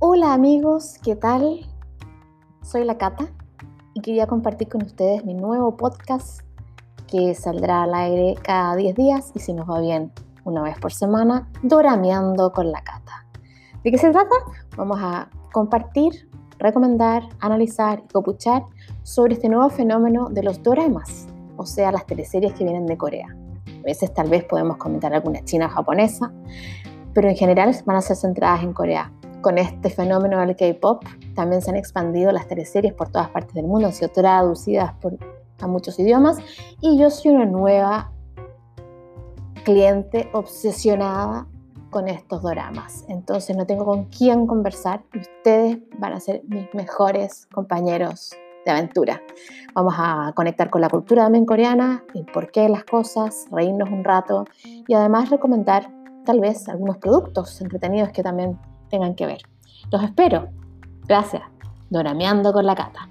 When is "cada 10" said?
8.40-8.94